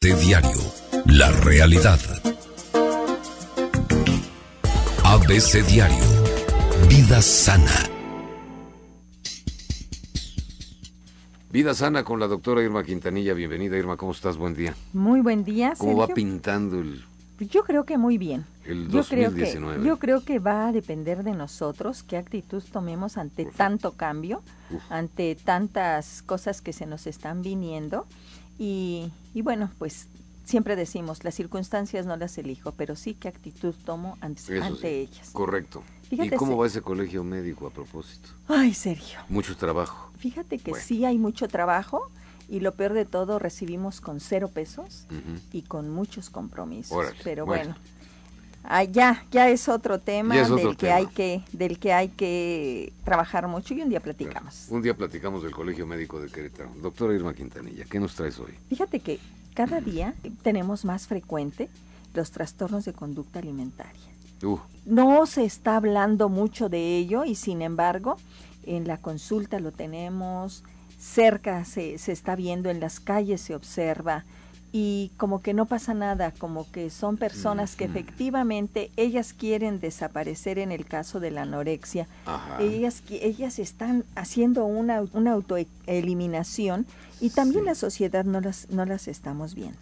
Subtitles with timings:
[0.00, 0.60] De diario,
[1.06, 1.98] la realidad.
[5.02, 6.04] ABC Diario,
[6.88, 7.72] vida sana.
[11.50, 13.34] Vida sana con la doctora Irma Quintanilla.
[13.34, 13.96] Bienvenida, Irma.
[13.96, 14.36] ¿Cómo estás?
[14.36, 14.76] Buen día.
[14.92, 15.74] Muy buen día.
[15.76, 17.04] ¿Cómo va pintando el
[17.38, 18.44] yo creo que muy bien.
[18.64, 19.50] El yo 2019.
[19.50, 23.92] Creo que, yo creo que va a depender de nosotros qué actitud tomemos ante tanto
[23.92, 24.42] cambio,
[24.90, 28.06] ante tantas cosas que se nos están viniendo.
[28.58, 30.08] Y, y, bueno, pues
[30.44, 35.30] siempre decimos, las circunstancias no las elijo, pero sí qué actitud tomo ante, ante ellas.
[35.30, 35.82] Correcto.
[36.10, 38.30] ¿Y cómo va ese colegio médico a propósito?
[38.48, 39.20] Ay, Sergio.
[39.28, 40.10] Mucho trabajo.
[40.18, 42.10] Fíjate que sí hay mucho trabajo
[42.48, 45.06] y lo peor de todo recibimos con cero pesos
[45.52, 47.12] y con muchos compromisos.
[47.22, 47.76] Pero bueno,
[48.64, 53.46] ah, ya, ya es otro tema del que hay que del que hay que trabajar
[53.48, 54.66] mucho y un día platicamos.
[54.70, 56.70] un día platicamos del Colegio Médico de Querétaro.
[56.80, 58.54] Doctora Irma Quintanilla, ¿qué nos traes hoy?
[58.68, 59.20] Fíjate que
[59.54, 61.68] cada día tenemos más frecuente
[62.14, 64.00] los trastornos de conducta alimentaria.
[64.42, 64.58] Uh.
[64.86, 68.16] No se está hablando mucho de ello y sin embargo
[68.64, 70.62] en la consulta lo tenemos,
[70.98, 74.24] cerca se, se está viendo, en las calles se observa
[74.70, 80.58] y como que no pasa nada, como que son personas que efectivamente ellas quieren desaparecer
[80.58, 82.06] en el caso de la anorexia.
[82.60, 86.86] Ellas, ellas están haciendo una, una autoeliminación
[87.20, 89.78] y también la sociedad no las, no las estamos viendo.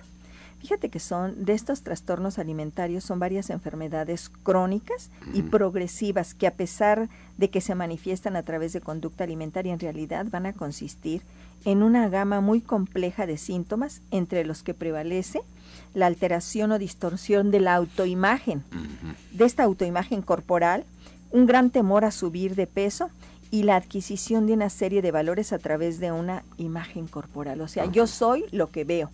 [0.67, 6.55] Fíjate que son de estos trastornos alimentarios son varias enfermedades crónicas y progresivas que a
[6.55, 11.23] pesar de que se manifiestan a través de conducta alimentaria en realidad van a consistir
[11.65, 15.41] en una gama muy compleja de síntomas entre los que prevalece
[15.95, 18.65] la alteración o distorsión de la autoimagen,
[19.31, 20.85] de esta autoimagen corporal,
[21.31, 23.09] un gran temor a subir de peso
[23.53, 27.61] y la adquisición de una serie de valores a través de una imagen corporal.
[27.61, 29.13] O sea, yo soy lo que veo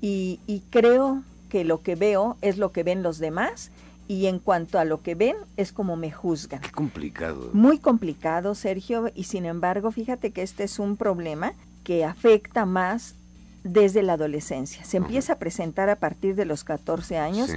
[0.00, 3.70] y, y creo que lo que veo es lo que ven los demás
[4.10, 6.60] y en cuanto a lo que ven es como me juzgan.
[6.60, 7.50] Qué complicado.
[7.52, 11.52] Muy complicado, Sergio, y sin embargo, fíjate que este es un problema
[11.84, 13.14] que afecta más
[13.62, 14.84] desde la adolescencia.
[14.84, 17.50] Se empieza a presentar a partir de los 14 años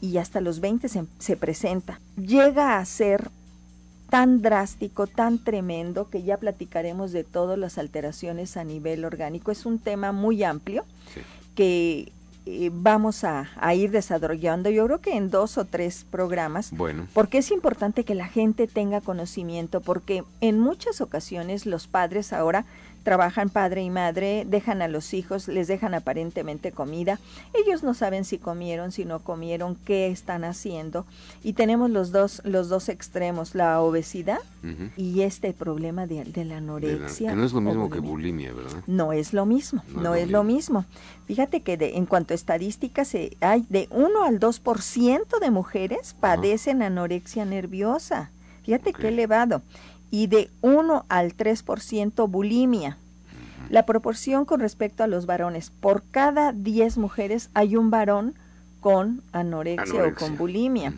[0.00, 1.98] y hasta los 20 se, se presenta.
[2.16, 3.30] Llega a ser
[4.08, 9.50] tan drástico, tan tremendo, que ya platicaremos de todas las alteraciones a nivel orgánico.
[9.50, 10.84] Es un tema muy amplio
[11.56, 12.12] que
[12.48, 17.08] eh, vamos a, ir desarrollando, yo creo que en dos o tres programas, bueno.
[17.12, 22.64] porque es importante que la gente tenga conocimiento, porque en muchas ocasiones los padres ahora
[23.06, 27.20] trabajan padre y madre, dejan a los hijos, les dejan aparentemente comida,
[27.54, 31.06] ellos no saben si comieron, si no comieron, qué están haciendo
[31.44, 34.40] y tenemos los dos los dos extremos, la obesidad
[34.96, 37.30] y este problema de, la anorexia.
[37.30, 38.82] que no es lo mismo que bulimia, ¿verdad?
[38.88, 40.84] No es lo mismo, no, es, lo, mismo.
[41.26, 46.82] Fíjate que en cuanto a estadísticas se, hay de 1 al 2% de mujeres padecen
[46.82, 48.32] anorexia nerviosa.
[48.64, 49.62] Fíjate qué elevado
[50.16, 52.96] y de 1 al 3% bulimia.
[53.68, 58.34] La proporción con respecto a los varones, por cada 10 mujeres hay un varón
[58.80, 60.94] con anorexia, o con bulimia.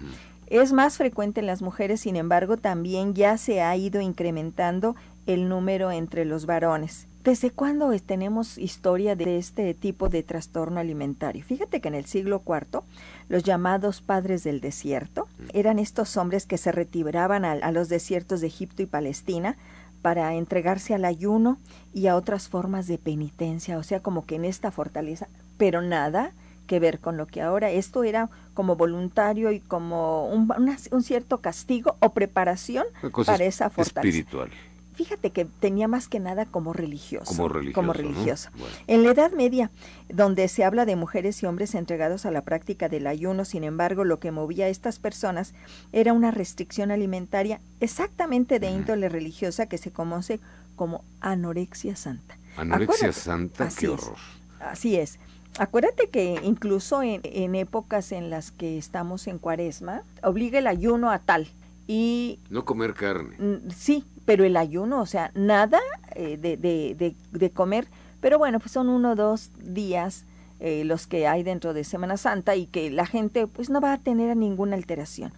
[0.46, 4.94] Es más frecuente en las mujeres, sin embargo, también ya se ha ido incrementando
[5.26, 7.08] el número entre los varones.
[7.28, 11.44] ¿Desde cuándo tenemos historia de este tipo de trastorno alimentario?
[11.44, 12.81] Fíjate que en el siglo IV,
[13.28, 18.47] los llamados padres del desierto eran estos hombres que se retiraban a, los desiertos de
[18.47, 19.56] Egipto y Palestina
[20.00, 21.59] para entregarse al ayuno
[21.93, 25.28] y a otras formas de penitencia, o sea, como que en esta fortaleza,
[25.59, 26.33] pero nada
[26.66, 30.50] que ver con lo que ahora esto era como voluntario y como un,
[30.91, 32.87] un cierto castigo o preparación
[33.27, 34.00] para esa fortaleza.
[34.00, 34.50] Espiritual
[34.98, 37.31] fíjate que tenía más que nada como religioso.
[37.72, 38.50] Como religioso.
[38.88, 39.70] En la Edad Media,
[40.09, 44.03] donde se habla de mujeres y hombres entregados a la práctica del ayuno, sin embargo,
[44.03, 45.54] lo que movía a estas personas
[45.92, 50.41] era una restricción alimentaria exactamente de índole religiosa que se conoce
[50.75, 52.36] como anorexia santa.
[52.56, 54.16] Anorexia santa, qué horror.
[54.59, 55.20] así es.
[55.60, 61.12] Acuérdate que incluso en, en, épocas en las que estamos en cuaresma, obliga el ayuno
[61.12, 61.47] a tal.
[61.86, 63.60] Y, no comer carne.
[63.74, 65.80] Sí, pero el ayuno, o sea, nada
[66.15, 67.89] eh, de, de, de, comer,
[68.21, 70.27] pero bueno, pues son uno o dos días
[70.60, 73.95] eh, los que hay dentro de Semana Santa y que la gente pues no va
[73.95, 75.33] a tener ninguna alteración.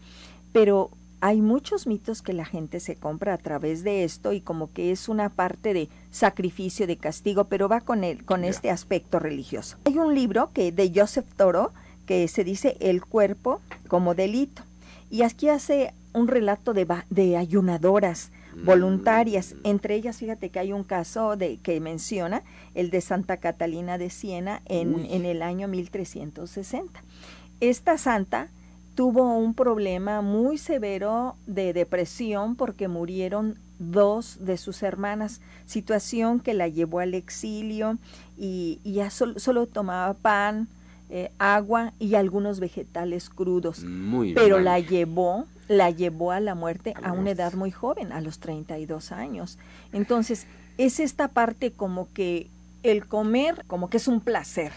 [0.53, 0.91] Pero
[1.21, 4.91] hay muchos mitos que la gente se compra a través de esto y como que
[4.91, 9.77] es una parte de sacrificio, de castigo, pero va con, el, con este aspecto religioso.
[9.85, 11.71] Hay un libro que de Joseph Toro
[12.07, 14.65] que se dice El cuerpo como delito
[15.11, 18.33] y aquí hace un relato de, de ayunadoras.
[18.65, 19.55] Voluntarias.
[19.65, 22.43] Entre ellas, fíjate que hay un caso de que menciona
[22.75, 27.03] el de Santa Catalina de Siena en, en el año 1360.
[27.61, 28.49] Esta santa
[28.95, 36.55] tuvo un problema muy severo de depresión porque murieron dos de sus hermanas, situación que
[36.55, 37.99] la llevó al exilio
[38.37, 40.69] y, ya solo tomaba pan,
[41.09, 43.85] eh, agua y algunos vegetales crudos.
[44.35, 48.41] pero la llevó, la llevó a la muerte a, una edad muy joven, a los
[48.41, 49.57] 32 años.
[49.93, 52.51] Entonces, es esta parte como que
[52.83, 54.73] el comer, como que es un placer.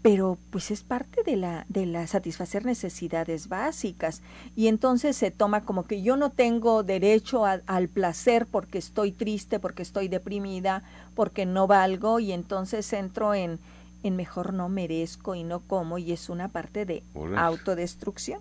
[0.00, 4.20] pero pues es parte de la de la satisfacer necesidades básicas
[4.56, 9.60] y entonces se toma como que yo no tengo derecho al placer porque estoy triste
[9.60, 10.82] porque estoy deprimida
[11.14, 13.60] porque no valgo y entonces entro en
[14.02, 17.04] en mejor no merezco y no como y es una parte de
[17.36, 18.40] autodestrucción.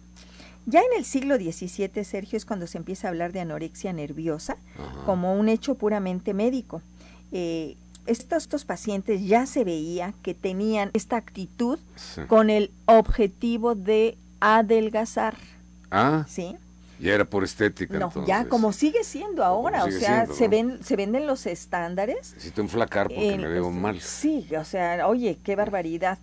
[0.65, 4.57] Ya en el siglo XVII, Sergio, es cuando se empieza a hablar de anorexia nerviosa
[5.05, 6.81] como un hecho puramente médico.
[7.31, 11.79] Eh, estos, estos, pacientes ya se veía que tenían esta actitud
[12.27, 15.35] con el objetivo de adelgazar.
[15.91, 16.25] Ah.
[16.27, 16.55] ¿Sí?
[17.01, 17.97] Ya era por estética.
[17.97, 22.33] No, ya como sigue siendo ahora, o sea, se ven se venden los estándares.
[22.35, 23.99] Necesito enflacar porque me veo mal.
[23.99, 26.19] Sí, o sea, oye, qué barbaridad.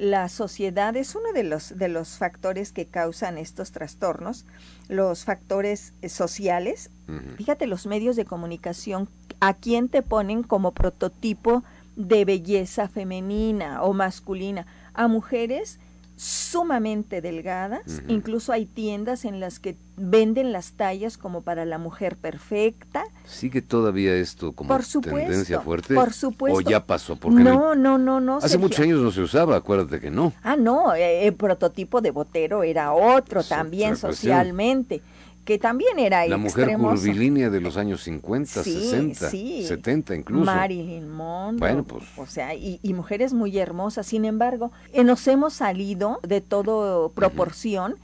[0.00, 4.46] La sociedad es uno de los de los factores que causan estos trastornos,
[4.88, 6.88] los factores eh, sociales.
[7.36, 9.10] Fíjate los medios de comunicación
[9.40, 11.64] a quién te ponen como prototipo
[11.96, 15.78] de belleza femenina o masculina, a mujeres
[16.20, 22.16] sumamente delgadas, incluso hay tiendas en las que venden las tallas como para la mujer
[22.16, 23.04] perfecta.
[23.24, 25.94] ¿Sigue todavía esto como por tendencia fuerte?
[25.94, 26.58] Por supuesto.
[26.58, 27.16] ¿O ya pasó?
[27.16, 28.36] Porque no, no, no, no.
[28.36, 30.34] Hace muchos años no se usaba, acuérdate que no.
[30.42, 35.00] Ah, no, eh, el prototipo de botero era otro también socialmente
[35.50, 40.44] que también era La mujer curvilínea de los años 50, 60, 70 incluso.
[40.44, 41.58] Marilyn Monroe.
[41.58, 42.04] Bueno, pues.
[42.16, 44.06] O sea, y, mujeres muy hermosas.
[44.06, 47.96] Sin embargo, eh, nos hemos salido de todo proporción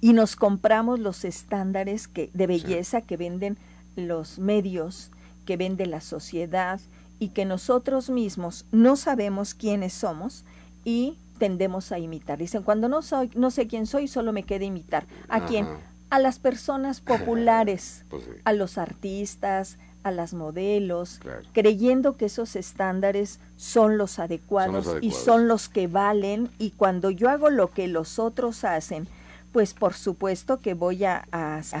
[0.00, 3.58] y nos compramos los estándares que, de belleza que venden
[3.94, 5.10] los medios,
[5.44, 6.80] que vende la sociedad
[7.18, 10.42] y que nosotros mismos no sabemos quiénes somos
[10.86, 12.38] y tendemos a imitar.
[12.38, 15.04] Dicen, cuando no soy, no sé quién soy, solo me queda imitar.
[15.28, 15.66] ¿A quién?
[16.10, 21.20] A las personas populares, pues a los artistas, a las modelos,
[21.52, 26.50] creyendo que esos estándares son los, adecuados y son los que valen.
[26.58, 29.08] Y cuando yo hago lo que los otros hacen,
[29.52, 31.24] pues por supuesto que voy a,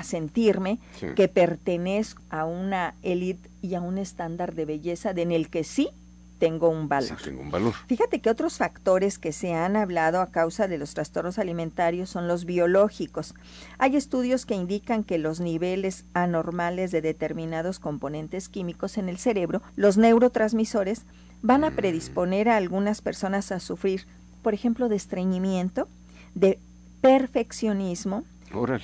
[0.02, 0.78] sentirme
[1.14, 5.90] que pertenezco a una élite y a un estándar de belleza en el que sí
[6.38, 7.18] tengo un valor.
[7.22, 7.74] tengo un valor.
[7.86, 12.28] Fíjate que otros factores que se han hablado a causa de los trastornos alimentarios son
[12.28, 13.34] los biológicos.
[13.78, 19.62] Hay estudios que indican que los niveles anormales de determinados componentes químicos en el cerebro,
[19.76, 21.02] los neurotransmisores,
[21.42, 21.74] van a mm.
[21.74, 24.06] predisponer a algunas personas a sufrir,
[24.42, 25.88] por ejemplo, de estreñimiento,
[26.34, 26.58] de
[27.00, 28.24] perfeccionismo,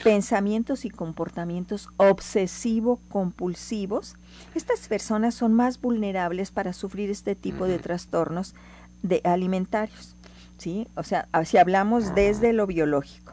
[0.02, 4.16] pensamientos y comportamientos obsesivo-compulsivos,
[4.54, 8.54] estas personas son más vulnerables para sufrir este tipo de trastornos
[9.02, 10.14] de alimentarios.
[10.58, 10.86] ¿sí?
[10.96, 12.12] O sea, si hablamos ah.
[12.14, 13.32] desde lo biológico.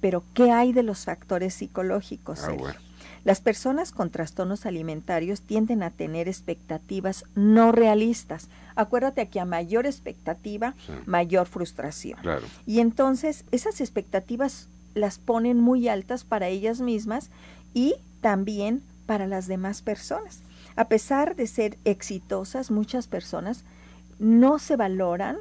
[0.00, 2.44] Pero, ¿qué hay de los factores psicológicos?
[2.44, 2.54] Ah,
[3.24, 8.48] Las personas con trastornos alimentarios tienden a tener expectativas no realistas.
[8.76, 10.74] Acuérdate que a mayor expectativa,
[11.04, 12.20] mayor frustración.
[12.64, 17.30] Y entonces esas expectativas las ponen muy altas para ellas mismas
[17.74, 20.40] y también para las demás personas.
[20.74, 23.62] A pesar de ser exitosas, muchas personas
[24.18, 25.36] no se valoran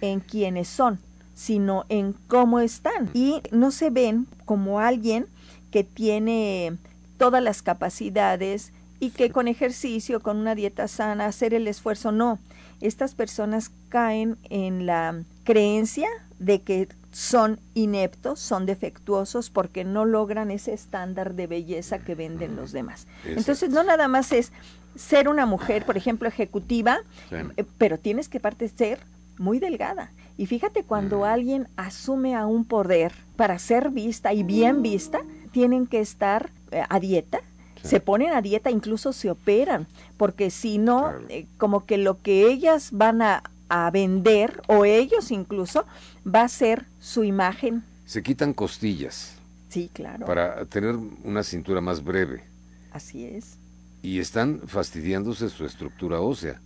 [0.00, 0.98] en quienes son,
[1.34, 5.26] sino en cómo están y no se ven como alguien
[5.70, 6.76] que tiene
[7.16, 12.38] todas las capacidades y que con ejercicio, con una dieta sana, hacer el esfuerzo, no.
[12.80, 16.08] Estas personas caen en la creencia
[16.38, 22.56] de que son ineptos, son defectuosos porque no logran ese estándar de belleza que venden
[22.56, 23.06] los demás.
[23.24, 24.52] Entonces, no nada más es
[24.96, 26.98] ser una mujer, por ejemplo, ejecutiva,
[27.30, 28.98] eh, pero tienes que parte ser
[29.38, 30.10] muy delgada.
[30.36, 35.20] Y fíjate, cuando alguien asume a un poder para ser vista y bien vista,
[35.52, 37.40] tienen que estar eh, a dieta,
[37.82, 39.86] se ponen a dieta, incluso se operan,
[40.18, 45.30] porque si no, eh, como que lo que ellas van a, a vender, o ellos
[45.30, 45.84] incluso,
[46.26, 47.84] va a ser su imagen.
[48.04, 49.34] Se quitan costillas.
[49.68, 50.26] Sí, claro.
[50.26, 52.44] Para tener una cintura más breve.
[52.92, 53.58] Así es.
[54.02, 56.60] Y están fastidiándose su estructura ósea.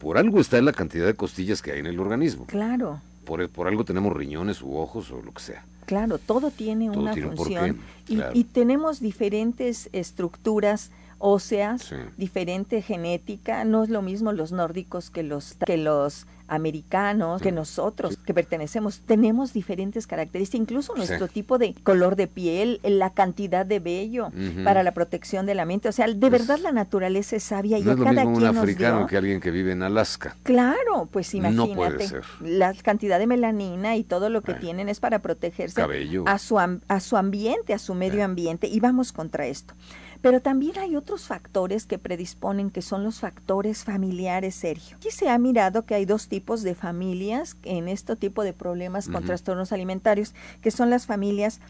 [0.00, 2.46] Por algo está la cantidad de costillas que hay en el organismo.
[2.46, 3.00] Claro.
[3.24, 5.64] Por, por algo tenemos riñones u ojos o lo que sea.
[5.86, 13.90] Claro, todo tiene una función y, y tenemos diferentes estructuras óseas, diferente genética, no es
[13.90, 20.06] lo mismo los nórdicos que los que los americanos, que nosotros que pertenecemos, tenemos diferentes
[20.06, 24.30] características, incluso nuestro tipo de color de piel, la cantidad de vello
[24.64, 25.88] para la protección de la mente.
[25.88, 29.06] O sea, de pues verdad la naturaleza es sabia y a es cada un africano
[29.06, 30.36] que alguien que vive en Alaska.
[30.42, 32.08] Claro, pues imagínate.
[32.40, 35.82] La cantidad de melanina y todo lo que tienen es para protegerse
[36.26, 38.66] a su, a su ambiente, a su medio ambiente.
[38.68, 39.74] Y vamos contra esto.
[40.20, 44.96] Pero también hay otros factores que predisponen, que son los factores familiares, Sergio.
[44.96, 49.08] Aquí se ha mirado que hay dos tipos de familias en este tipo de problemas
[49.08, 51.60] con trastornos alimentarios, que son las familias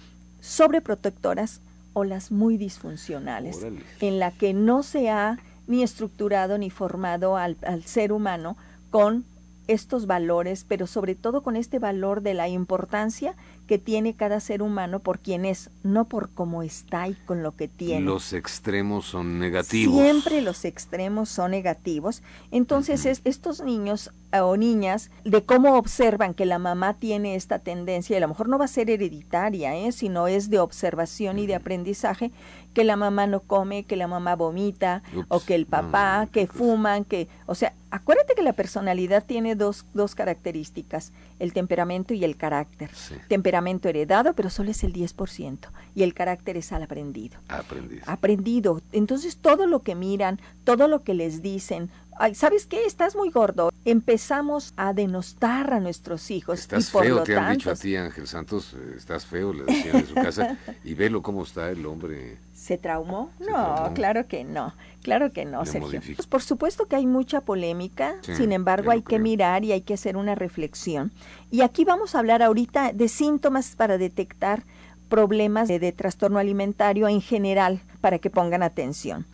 [0.41, 1.61] sobreprotectoras
[1.93, 3.67] o las muy disfuncionales,
[4.01, 8.57] en la que no se ha ni estructurado ni formado al, al ser humano
[8.91, 9.25] con
[9.67, 13.35] estos valores, pero sobre todo con este valor de la importancia
[13.69, 17.55] que tiene cada ser humano por quien es, no por cómo está y con lo
[17.55, 18.01] que tiene.
[18.01, 19.95] Los extremos son negativos.
[19.95, 22.23] Siempre los extremos son negativos.
[22.51, 28.15] Entonces, estos niños eh, o niñas, de cómo observan que la mamá tiene esta tendencia,
[28.15, 29.91] y a lo mejor no va a ser hereditaria, ¿eh?
[29.91, 32.31] sino es de observación y de aprendizaje,
[32.75, 37.05] que la mamá no come, que la mamá vomita, o que el papá, que fuman,
[37.05, 42.37] que, o sea, acuérdate que la personalidad tiene dos, dos características, el temperamento y el
[42.37, 42.91] carácter.
[43.29, 47.39] Temperamento heredado, pero solo es el 10%, y el carácter es al aprendido.
[47.49, 48.03] Aprendido.
[48.07, 48.83] Aprendido.
[48.93, 51.91] Entonces, todo lo que miran, todo lo que les dicen,
[52.35, 52.85] ¿sabes qué?
[52.85, 53.71] Estás muy gordo.
[53.85, 56.59] Empezamos a denostar a nuestros hijos.
[56.61, 60.07] Estás feo, te han dicho a ti, Ángel Santos, eh, estás feo, le decían en
[60.07, 62.39] su casa, y velo cómo está el hombre.
[62.59, 63.31] ¿Se traumó?
[63.39, 66.01] no, claro que no, claro que no, Sergio.
[66.17, 69.95] Pues, por supuesto que hay mucha polémica, sin embargo hay que mirar y hay que
[69.95, 71.13] hacer una reflexión.
[71.51, 74.65] Y aquí vamos a hablar ahorita de síntomas para detectar
[75.09, 79.25] problemas de trastorno alimentario en general, para que pongan atención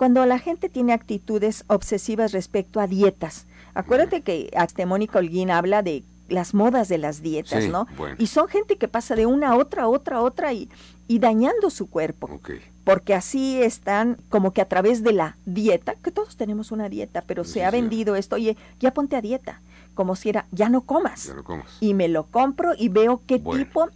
[0.00, 3.44] cuando la gente tiene actitudes obsesivas respecto a dietas.
[3.74, 7.86] Acuérdate que hasta Mónica Holguín habla de las modas de las dietas, ¿no?
[8.16, 10.70] Y son gente que pasa de una a otra, otra, otra y,
[11.10, 12.40] y dañando su cuerpo.
[12.84, 17.24] Porque así están como que a través de la dieta, que todos tenemos una dieta,
[17.26, 19.60] pero se ha vendido esto, oye, ya ponte a dieta,
[19.94, 21.24] como si era, ya no comas.
[21.26, 21.66] Ya no comas.
[21.80, 23.88] Y me lo compro y veo qué tipo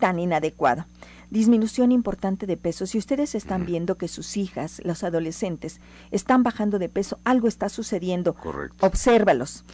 [0.00, 0.86] tan inadecuado.
[1.30, 2.84] Disminución importante de peso.
[2.86, 5.80] Si ustedes están viendo que sus hijas, los adolescentes,
[6.10, 8.34] están bajando de peso, algo está sucediendo.
[8.34, 8.84] Correcto.
[8.84, 9.64] Obsérvalos.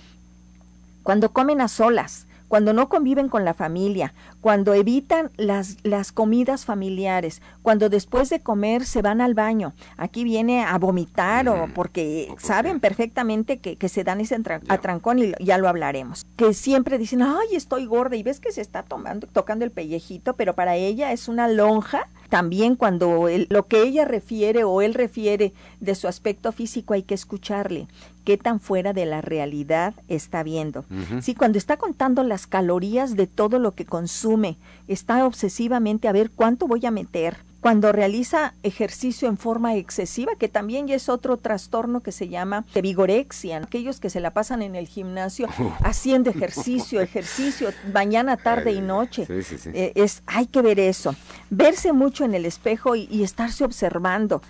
[1.05, 6.67] Cuando comen a solas, cuando no conviven con la familia, cuando evitan las, las comidas
[6.67, 12.29] familiares, cuando después de comer se van al baño, aquí viene a vomitar o porque
[12.37, 16.27] saben perfectamente que, que, se dan ese atrancón y ya lo hablaremos.
[16.37, 20.35] Que siempre dicen, ay, estoy gorda y ves que se está tomando, tocando el pellejito,
[20.35, 25.53] pero para ella es una lonja también cuando lo que ella refiere o él refiere
[25.81, 27.89] de su aspecto físico hay que escucharle
[28.25, 30.87] qué tan fuera de la realidad está viendo.
[31.21, 34.57] Sí, cuando está contando las calorías de todo lo que consume,
[34.89, 40.49] está obsesivamente a ver cuánto voy a meter, cuando realiza ejercicio en forma excesiva, que
[40.49, 44.63] también ya es otro trastorno que se llama de vigorexia, aquellos que se la pasan
[44.63, 45.47] en el gimnasio
[45.81, 49.29] haciendo ejercicio, ejercicio, mañana, tarde y noche.
[49.29, 51.15] Eh, es, hay que ver eso,
[51.51, 54.43] verse mucho en el espejo y, estarse observando,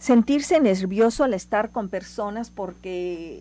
[0.00, 2.80] sentirse nervioso al estar con personas porque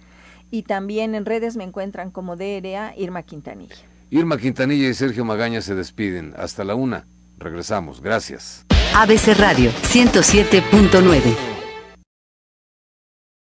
[0.51, 3.77] y también en redes me encuentran como DRA Irma Quintanilla.
[4.11, 6.35] Irma Quintanilla y Sergio Magaña se despiden.
[6.37, 7.07] Hasta la una.
[7.39, 8.03] Regresamos.
[8.03, 8.68] Gracias.
[8.99, 11.58] ABC Radio 107.9